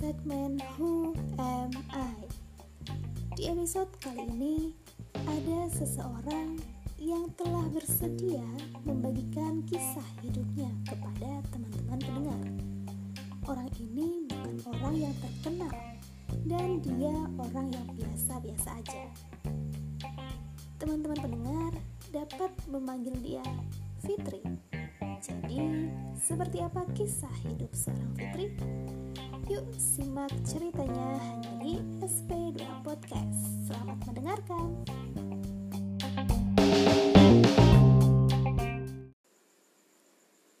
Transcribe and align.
segmen 0.00 0.56
Who 0.74 1.12
Am 1.36 1.68
I? 1.92 2.24
Di 3.36 3.52
episode 3.52 3.92
kali 4.00 4.24
ini 4.32 4.72
ada 5.14 5.68
seseorang 5.68 6.56
yang 6.96 7.28
telah 7.36 7.68
bersedia 7.68 8.42
membagikan 8.88 9.60
kisah 9.68 10.08
hidupnya 10.24 10.72
kepada 10.88 11.44
teman-teman 11.52 12.00
pendengar. 12.00 12.42
Orang 13.44 13.70
ini 13.76 14.24
bukan 14.32 14.56
orang 14.72 14.94
yang 14.98 15.14
terkenal 15.20 15.76
dan 16.48 16.80
dia 16.80 17.16
orang 17.36 17.68
yang 17.70 17.88
biasa-biasa 18.00 18.68
aja. 18.80 19.04
Teman-teman 20.80 21.20
pendengar 21.20 21.72
dapat 22.08 22.50
memanggil 22.66 23.14
dia 23.20 23.44
Fitri. 24.00 24.40
Jadi, 25.20 25.92
seperti 26.30 26.62
apa 26.62 26.86
kisah 26.94 27.34
hidup 27.42 27.74
seorang 27.74 28.14
Fitri? 28.14 28.54
Yuk 29.50 29.66
simak 29.74 30.30
ceritanya 30.46 31.18
hanya 31.26 31.52
di 31.58 31.82
SP2 32.06 32.62
Podcast. 32.86 33.66
Selamat 33.66 33.98
mendengarkan. 34.06 34.78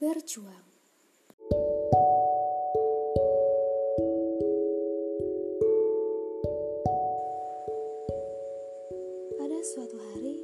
Berjuang 0.02 0.66
Pada 9.38 9.58
suatu 9.62 9.96
hari, 10.02 10.34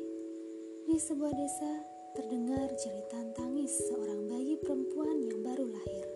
di 0.86 0.96
sebuah 1.02 1.34
desa 1.34 1.95
terdengar 2.16 2.72
jeritan 2.80 3.28
tangis 3.36 3.76
seorang 3.92 4.24
bayi 4.24 4.56
perempuan 4.56 5.20
yang 5.20 5.44
baru 5.44 5.68
lahir. 5.68 6.06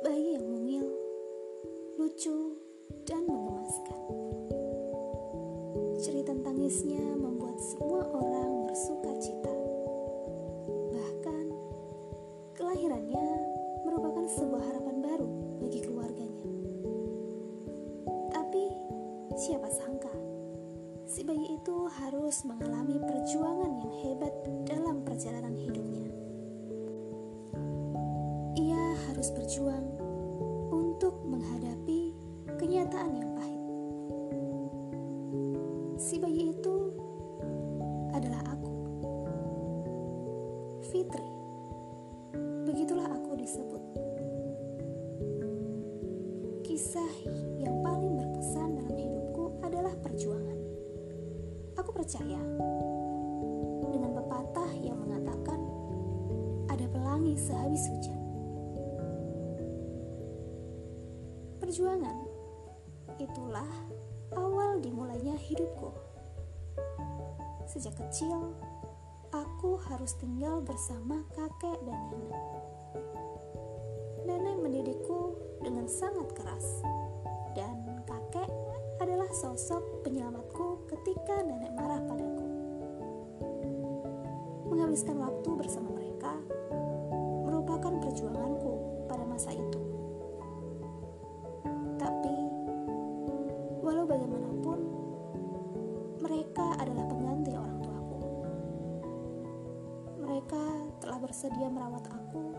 Bayi 0.00 0.40
yang 0.40 0.48
mungil, 0.48 0.88
lucu, 2.00 2.56
dan 3.04 3.20
mengemaskan. 3.28 4.00
Jeritan 6.00 6.40
tangisnya 6.40 7.04
membuat 7.20 7.60
semua 7.60 8.00
orang 8.16 8.64
bersuka 8.64 9.12
cita. 9.20 9.53
Si 21.04 21.20
bayi 21.20 21.60
itu 21.60 21.84
harus 22.00 22.48
mengalami 22.48 22.96
perjuangan 22.96 23.72
yang 23.76 23.92
hebat 24.00 24.34
dalam 24.64 25.04
perjalanan 25.04 25.52
hidupnya. 25.52 26.08
Ia 28.56 28.84
harus 29.08 29.28
berjuang 29.36 29.84
untuk 30.72 31.20
menghadapi 31.28 32.16
kenyataan 32.56 33.12
yang 33.20 33.30
pahit. 33.36 33.62
Si 36.00 36.16
bayi 36.16 36.56
itu 36.56 36.76
adalah 38.16 38.40
aku, 38.48 38.74
Fitri. 40.88 41.28
Begitulah 42.64 43.12
aku 43.12 43.36
disebut. 43.36 43.82
Kisah 46.64 47.12
yang 47.60 47.84
paling 47.84 48.16
berkesan 48.16 48.80
dalam 48.80 48.96
hidupku 48.96 49.52
adalah 49.60 49.92
perjuangan. 50.00 50.63
Aku 51.84 51.92
percaya 51.92 52.40
dengan 53.92 54.16
pepatah 54.16 54.72
yang 54.80 54.96
mengatakan 55.04 55.60
ada 56.72 56.88
pelangi 56.88 57.36
sehabis 57.36 57.84
hujan. 57.92 58.20
Perjuangan 61.60 62.24
itulah 63.20 63.68
awal 64.32 64.80
dimulainya 64.80 65.36
hidupku. 65.36 65.92
Sejak 67.68 68.00
kecil, 68.00 68.56
aku 69.28 69.76
harus 69.84 70.16
tinggal 70.16 70.64
bersama 70.64 71.20
kakek 71.36 71.84
dan 71.84 72.00
nenek. 72.08 72.44
Nenek 74.24 74.56
mendidikku 74.56 75.36
dengan 75.60 75.84
sangat 75.84 76.32
keras, 76.32 76.80
sosok 79.34 80.06
penyelamatku 80.06 80.86
ketika 80.86 81.42
nenek 81.42 81.74
marah 81.74 81.98
padaku. 82.06 82.46
Menghabiskan 84.70 85.18
waktu 85.18 85.50
bersama 85.58 85.90
mereka 85.90 86.38
merupakan 87.42 87.98
perjuanganku 87.98 88.72
pada 89.10 89.26
masa 89.26 89.50
itu. 89.50 89.82
Tapi, 91.98 92.36
walau 93.82 94.06
bagaimanapun, 94.06 94.78
mereka 96.22 96.78
adalah 96.78 97.04
pengganti 97.10 97.52
orang 97.58 97.78
tuaku. 97.82 98.20
Mereka 100.22 100.64
telah 101.02 101.18
bersedia 101.18 101.66
merawat 101.74 102.06
aku 102.06 102.54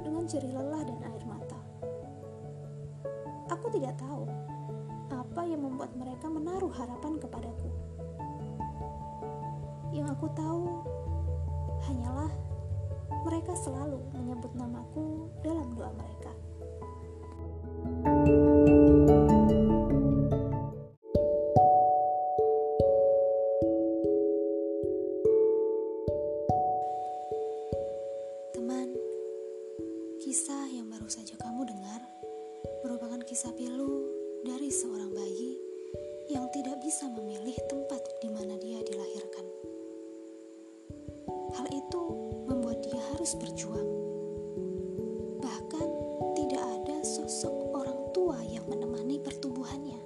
dengan 0.00 0.24
jerih 0.24 0.56
lelah 0.56 0.80
dan 0.80 0.98
air 1.12 1.24
mata. 1.28 1.60
Aku 3.52 3.68
tidak 3.68 4.00
tahu 4.00 4.24
apa 5.10 5.46
yang 5.46 5.62
membuat 5.62 5.94
mereka 5.94 6.26
menaruh 6.26 6.72
harapan 6.74 7.14
kepadaku. 7.22 7.70
Yang 9.94 10.06
aku 10.18 10.26
tahu 10.34 10.66
hanyalah 11.86 12.32
mereka 13.22 13.54
selalu 13.58 14.02
menyebut 14.14 14.52
namaku 14.54 15.30
dalam 15.42 15.72
doa 15.74 15.90
mereka. 15.94 16.32
Teman, 28.54 28.88
kisah 30.20 30.66
yang 30.74 30.90
baru 30.90 31.06
saja 31.06 31.38
kamu 31.38 31.70
dengar 31.70 32.02
merupakan 32.82 33.22
kisah 33.22 33.54
pilu 33.54 33.95
seorang 34.66 35.14
bayi 35.14 35.54
yang 36.26 36.50
tidak 36.50 36.82
bisa 36.82 37.06
memilih 37.06 37.54
tempat 37.70 38.02
di 38.18 38.26
mana 38.26 38.58
dia 38.58 38.82
dilahirkan. 38.82 39.46
Hal 41.54 41.66
itu 41.70 42.02
membuat 42.50 42.82
dia 42.82 42.98
harus 43.14 43.38
berjuang. 43.38 43.86
Bahkan 45.38 45.88
tidak 46.34 46.62
ada 46.62 46.96
sosok 47.06 47.54
orang 47.78 48.10
tua 48.10 48.42
yang 48.42 48.66
menemani 48.66 49.22
pertumbuhannya. 49.22 50.02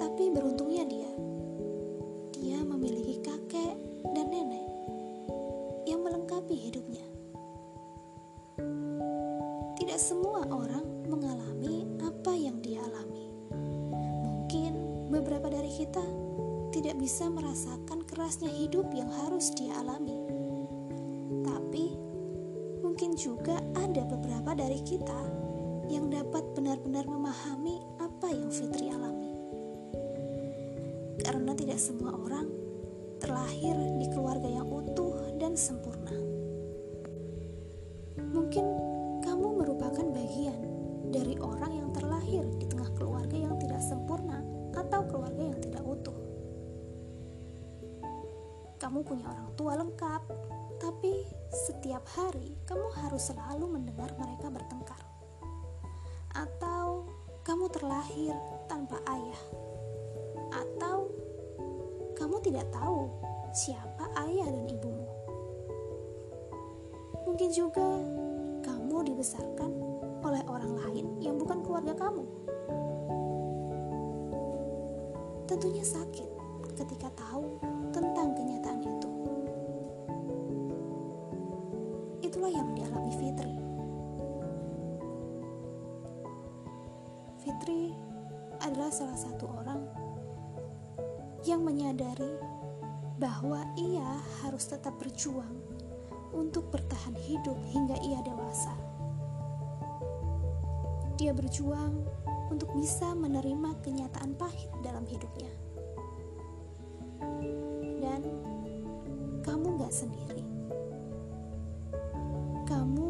Tapi 0.00 0.32
beruntungnya 0.32 0.63
kita 15.74 16.06
tidak 16.70 16.94
bisa 17.02 17.26
merasakan 17.26 18.06
kerasnya 18.06 18.46
hidup 18.46 18.86
yang 18.94 19.10
harus 19.10 19.50
dia 19.58 19.74
alami. 19.82 20.14
Tapi 21.42 21.84
mungkin 22.86 23.18
juga 23.18 23.58
ada 23.74 24.06
beberapa 24.06 24.54
dari 24.54 24.78
kita 24.86 25.18
yang 25.90 26.14
dapat 26.14 26.46
benar-benar 26.54 27.10
memahami 27.10 27.82
apa 27.98 28.30
yang 28.30 28.54
Fitri 28.54 28.86
alami. 28.94 29.34
Karena 31.26 31.58
tidak 31.58 31.82
semua 31.82 32.14
orang 32.22 32.46
terlahir 33.18 33.74
di 33.98 34.06
keluarga 34.14 34.46
yang 34.46 34.70
utuh 34.70 35.34
dan 35.42 35.58
sempurna. 35.58 36.33
Kamu 48.94 49.10
punya 49.10 49.26
orang 49.26 49.50
tua 49.58 49.74
lengkap, 49.74 50.22
tapi 50.78 51.26
setiap 51.50 52.06
hari 52.14 52.54
kamu 52.62 52.86
harus 52.94 53.26
selalu 53.26 53.66
mendengar 53.66 54.06
mereka 54.14 54.46
bertengkar. 54.46 55.02
Atau 56.30 57.10
kamu 57.42 57.74
terlahir 57.74 58.38
tanpa 58.70 59.02
ayah. 59.10 59.42
Atau 60.54 61.10
kamu 62.14 62.38
tidak 62.46 62.70
tahu 62.70 63.10
siapa 63.50 64.14
ayah 64.30 64.46
dan 64.46 64.62
ibumu. 64.62 65.10
Mungkin 67.26 67.50
juga 67.50 67.98
kamu 68.62 69.10
dibesarkan 69.10 69.74
oleh 70.22 70.42
orang 70.46 70.70
lain 70.70 71.18
yang 71.18 71.34
bukan 71.34 71.66
keluarga 71.66 71.98
kamu. 71.98 72.22
Tentunya 75.50 75.82
sakit 75.82 76.30
ketika 76.78 77.10
tahu 77.18 77.58
tentang 77.94 78.34
kenyataan 78.34 78.82
itu. 78.82 79.10
Itulah 82.26 82.50
yang 82.50 82.74
dialami 82.74 83.12
Fitri. 83.14 83.54
Fitri 87.46 87.94
adalah 88.58 88.90
salah 88.90 89.14
satu 89.14 89.46
orang 89.46 89.86
yang 91.46 91.62
menyadari 91.62 92.34
bahwa 93.22 93.62
ia 93.78 94.18
harus 94.42 94.66
tetap 94.66 94.98
berjuang 94.98 95.54
untuk 96.34 96.66
bertahan 96.74 97.14
hidup 97.14 97.54
hingga 97.70 97.94
ia 98.02 98.18
dewasa. 98.26 98.74
Dia 101.14 101.30
berjuang 101.30 102.02
untuk 102.50 102.74
bisa 102.74 103.14
menerima 103.14 103.78
kenyataan 103.86 104.34
pahit 104.34 104.66
dalam 104.82 105.06
hidupnya. 105.06 105.63
Kamu 109.44 109.76
gak 109.76 109.92
sendiri. 109.92 110.40
Kamu 112.64 113.08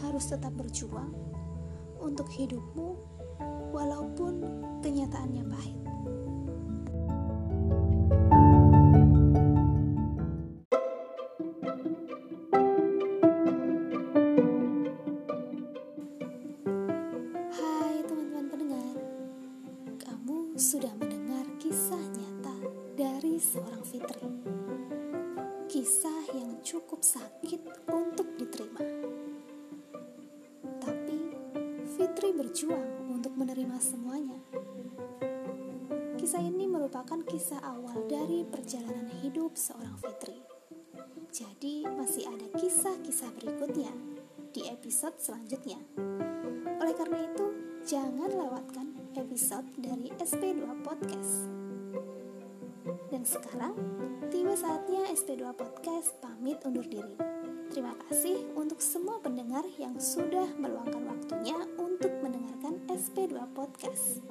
harus 0.00 0.24
tetap 0.32 0.56
berjuang 0.56 1.12
untuk 2.00 2.32
hidupmu 2.32 2.96
walaupun 3.76 4.40
kenyataannya 4.80 5.44
pahit. 5.44 5.80
Hai 17.52 18.00
teman-teman 18.08 18.46
pendengar, 18.48 18.96
kamu 20.00 20.56
sudah 20.56 20.92
mendengar 20.96 21.44
kisah 21.60 22.00
nyata 22.16 22.56
dari 22.96 23.36
seorang 23.36 23.84
Fitri. 23.84 24.55
Merupakan 36.96 37.28
kisah 37.28 37.60
awal 37.60 38.08
dari 38.08 38.40
perjalanan 38.48 39.04
hidup 39.20 39.52
seorang 39.52 40.00
Fitri. 40.00 40.40
Jadi 41.28 41.84
masih 41.84 42.24
ada 42.24 42.48
kisah-kisah 42.56 43.36
berikutnya 43.36 43.92
di 44.56 44.64
episode 44.64 45.12
selanjutnya. 45.20 45.76
Oleh 46.80 46.96
karena 46.96 47.20
itu, 47.20 47.52
jangan 47.84 48.32
lewatkan 48.32 48.96
episode 49.12 49.68
dari 49.76 50.08
SP2 50.16 50.64
Podcast. 50.80 51.44
Dan 53.12 53.28
sekarang, 53.28 53.76
tiba 54.32 54.56
saatnya 54.56 55.12
SP2 55.12 55.52
Podcast 55.52 56.16
pamit 56.24 56.64
undur 56.64 56.88
diri. 56.88 57.12
Terima 57.76 57.92
kasih 58.08 58.56
untuk 58.56 58.80
semua 58.80 59.20
pendengar 59.20 59.68
yang 59.76 60.00
sudah 60.00 60.48
meluangkan 60.56 61.12
waktunya 61.12 61.60
untuk 61.76 62.24
mendengarkan 62.24 62.80
SP2 62.88 63.52
Podcast. 63.52 64.24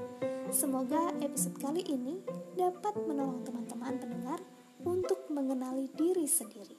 Semoga 0.53 1.09
episode 1.25 1.57
kali 1.57 1.81
ini 1.89 2.21
dapat 2.53 2.93
menolong 3.01 3.41
teman-teman 3.41 3.97
pendengar 3.97 4.39
untuk 4.85 5.25
mengenali 5.33 5.89
diri 5.97 6.29
sendiri. 6.29 6.77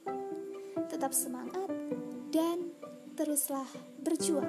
Tetap 0.87 1.11
semangat 1.11 1.67
dan 2.31 2.71
teruslah 3.19 3.67
berjuang. 3.99 4.47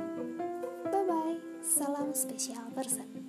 Bye 0.86 1.04
bye. 1.06 1.38
Salam 1.58 2.14
spesial 2.14 2.70
person. 2.70 3.27